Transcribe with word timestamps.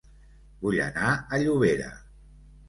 Vull 0.63 0.77
anar 0.85 1.11
a 1.11 1.41
Llobera 1.45 1.93